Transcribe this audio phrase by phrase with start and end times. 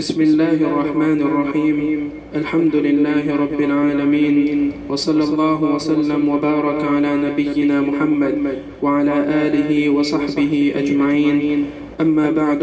[0.00, 8.34] بسم الله الرحمن الرحيم الحمد لله رب العالمين وصلى الله وسلم وبارك على نبينا محمد
[8.82, 11.66] وعلى آله وصحبه أجمعين
[12.00, 12.62] أما بعد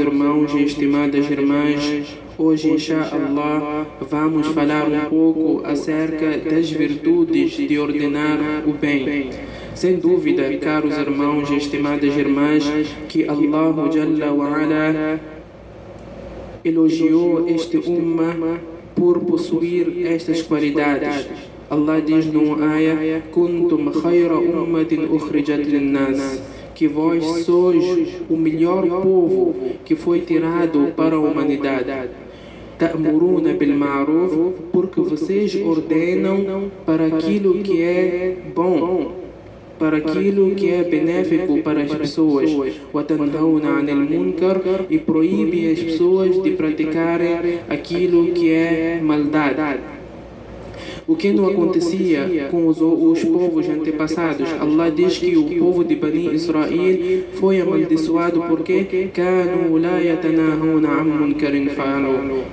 [0.00, 1.82] irmãos e estimadas irmãs
[2.38, 9.28] Hoje, inshallah, vamos falar um pouco acerca das virtudes de ordenar o bem.
[9.74, 12.64] Sem dúvida, caros irmãos e estimadas irmãs,
[13.08, 15.37] que Allah Jalla wa ala
[16.68, 18.60] elogiou este umma
[18.94, 21.26] por possuir estas qualidades.
[21.70, 26.40] Allah diz no ayah: Kuntum khayra ummatin ukhrijat lin-nas.
[26.78, 29.52] que vós sois o melhor povo
[29.84, 32.10] que foi tirado para a humanidade.
[32.78, 38.97] Ta'muruna bil ma'ruf porque vocês ordenam para aquilo que é bom,
[39.78, 42.50] para aquilo que é benéfico para as pessoas,
[44.90, 49.97] e proíbe as pessoas de praticarem aquilo que é, é maldade.
[51.08, 54.52] O que não acontecia com os, os povos antepassados?
[54.60, 58.84] Allah diz que o povo de Bani Israel foi amaldiçoado porque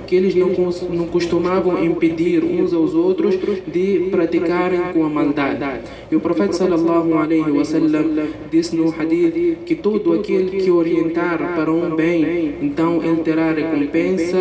[0.06, 0.48] que eles não,
[0.88, 5.82] não costumavam impedir uns aos outros de praticarem com a maldade.
[6.10, 11.70] E o profeta sallallahu alaihi wasallam disse no hadith que todo aquele que orientar para
[11.70, 14.38] um bem, então ele terá recompensa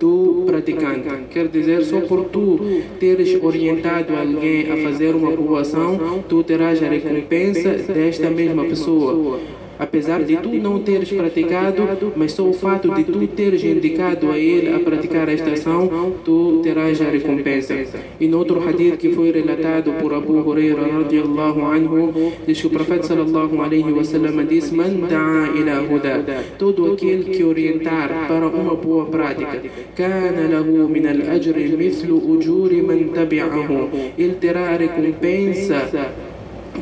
[0.00, 1.10] do praticante.
[1.30, 2.58] Quer dizer, só por tu
[2.98, 9.40] teres orientado alguém a fazer uma boa ação, tu terás a recompensa desta mesma pessoa.
[9.78, 14.38] Apesar de tu não teres praticado, mas só o fato de tu teres indicado a
[14.38, 15.90] ele a praticar esta ação,
[16.24, 17.74] tu terás a recompensa.
[18.20, 22.70] E no outro hadith que foi relatado por Abu Huraira radiallahu anhu, diz que o
[22.70, 28.74] profeta sallallahu alaihi wasallam disse: Man da'a ila huda, todo aquele que orientar para uma
[28.74, 29.60] boa prática,
[29.96, 35.88] kana lahu min al-ajri mithlu ujuri man tabi'ahu, ele terá a recompensa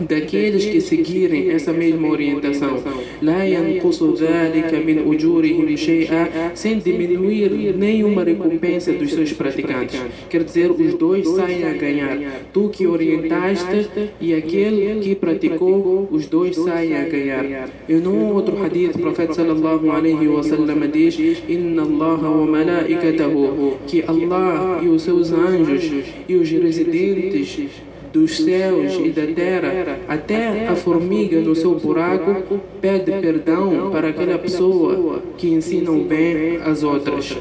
[0.01, 2.75] daqueles que seguirem essa mesma orientação
[3.21, 10.71] لا ينقص ذلك من أجورهم شيئا sem diminuir nenhuma recompensa dos seus praticantes quer dizer
[10.71, 12.17] os dois saem a ganhar
[12.51, 18.61] tu que orientaste e aquele que praticou os dois saem a ganhar e num outro
[18.61, 21.15] hadith o profeta sallallahu alaihi wasallam diz
[21.47, 25.83] inna Allah wa malaikatahu que Allah e os seus anjos
[26.27, 27.71] e os residentes
[28.12, 34.38] dos céus e da terra, até a formiga no seu buraco pede perdão para aquela
[34.38, 37.36] pessoa que ensina o bem às outras.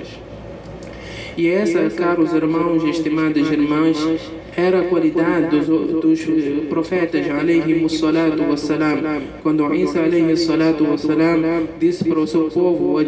[1.40, 3.98] E essa, caros irmãos e estimadas irmãs,
[4.58, 7.26] era a qualidade dos, dos eh, profetas,
[7.92, 10.02] salatu wassalam, quando Isa,
[10.36, 13.00] salatu wassalam, disse para o seu povo,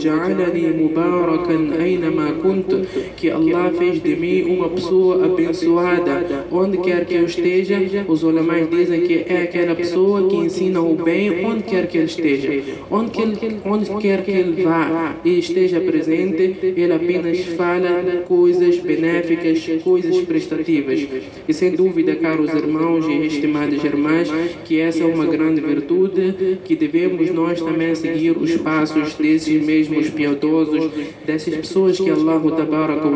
[0.77, 2.87] mubarakan aynama kunt,
[3.17, 8.69] que Allah fez de mim uma pessoa abençoada, onde quer que eu esteja, os ulamais
[8.69, 12.63] dizem que é, é aquela pessoa que ensina o bem onde quer que ele esteja,
[12.89, 18.77] onde, que ele, onde quer que ele vá e esteja presente, ele apenas fala coisas
[18.77, 21.07] benéficas coisas prestativas
[21.47, 24.29] e sem dúvida, caros irmãos e estimadas irmãs,
[24.65, 30.09] que essa é uma grande virtude que devemos nós também seguir os passos desses mesmos
[30.09, 30.89] piedosos,
[31.25, 32.41] dessas pessoas que Allah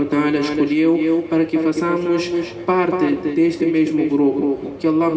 [0.10, 2.30] Ta'ala escolheu para que façamos
[2.66, 4.72] parte deste mesmo grupo.
[4.80, 5.12] Que Allah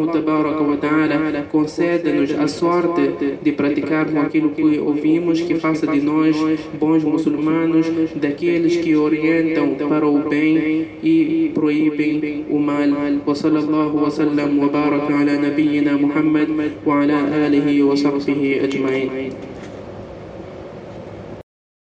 [0.80, 6.36] Ta'ala conceda-nos a sorte de praticar com aquilo que ouvimos, que faça de nós
[6.78, 9.74] bons muçulmanos, daqueles que orientam
[10.28, 12.88] bem e proíbem o mal.
[13.26, 16.48] وصلى الله وسلم وبارك على نبينا محمد
[16.86, 19.08] وعلى آله وصحبه أجمعين